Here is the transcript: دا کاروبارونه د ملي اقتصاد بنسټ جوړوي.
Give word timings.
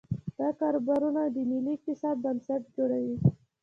دا 0.39 0.49
کاروبارونه 0.59 1.21
د 1.25 1.37
ملي 1.49 1.71
اقتصاد 1.77 2.15
بنسټ 2.25 2.61
جوړوي. 2.75 3.15